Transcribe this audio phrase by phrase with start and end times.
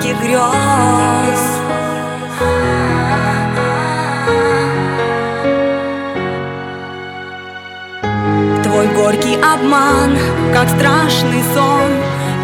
[0.00, 1.42] сладких грез.
[8.62, 10.16] Твой горький обман,
[10.54, 11.90] как страшный сон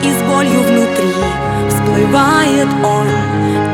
[0.02, 1.14] И с болью внутри
[1.68, 3.06] всплывает он.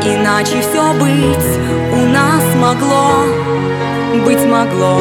[0.05, 1.59] Иначе все быть
[1.93, 3.25] у нас могло
[4.25, 5.01] Быть могло.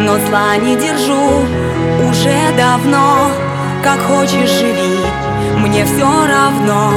[0.00, 1.44] Но зла не держу
[2.08, 3.30] уже давно
[3.82, 4.98] Как хочешь живи,
[5.58, 6.92] мне все равно.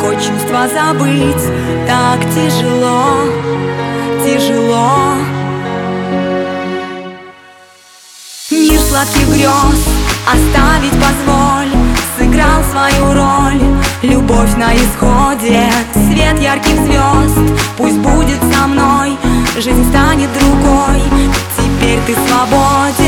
[0.00, 1.44] Хоть чувства забыть
[1.86, 3.24] так тяжело,
[4.24, 5.14] тяжело.
[8.50, 9.80] Мир сладких грез
[10.26, 11.72] оставить позволь.
[12.18, 13.62] Сыграл свою роль,
[14.02, 15.70] любовь на исходе.
[15.94, 19.16] Свет ярких звезд, пусть будет со мной.
[19.56, 21.02] Жизнь станет другой,
[21.56, 22.99] теперь ты свободен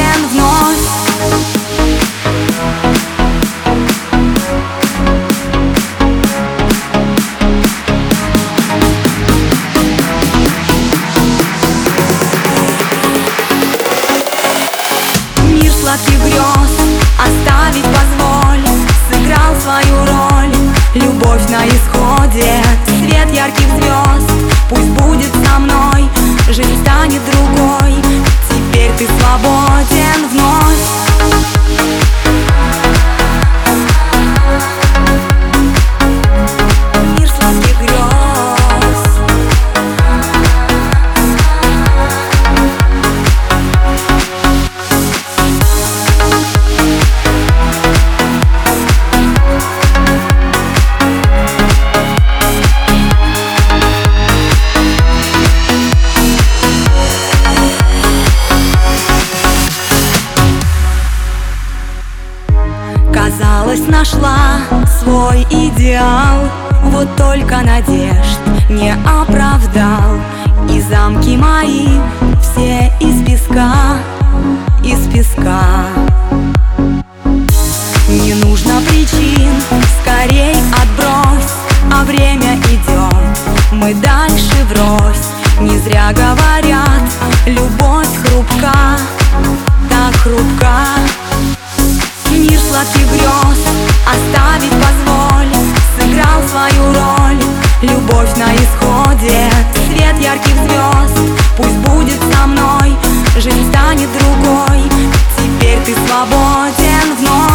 [21.62, 22.52] на исходе
[22.86, 24.30] Свет ярких звезд
[24.68, 25.31] Пусть будет
[65.02, 66.48] свой идеал.
[66.84, 70.18] Вот только надежд не оправдал.
[70.70, 71.88] И замки мои
[72.40, 73.96] все из песка,
[74.84, 75.62] из песка.
[78.08, 79.50] Не нужно причин,
[80.00, 81.52] скорей отбрось.
[81.92, 83.38] А время идет,
[83.72, 85.28] мы дальше врозь.
[85.60, 87.02] Не зря говорят,
[87.46, 88.96] любовь хрупка,
[89.88, 91.01] так хрупка
[104.02, 104.90] Станет другой,
[105.36, 107.52] теперь ты свободен вновь.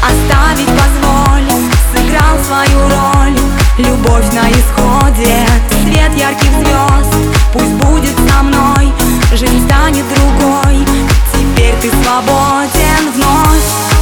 [0.00, 1.50] Оставить позволь.
[1.92, 3.38] Сыграл свою роль,
[3.78, 5.77] любовь на исходе
[6.08, 7.14] свет ярких звезд
[7.52, 8.92] Пусть будет со мной,
[9.32, 10.84] жизнь станет другой
[11.32, 13.97] Теперь ты свободен вновь.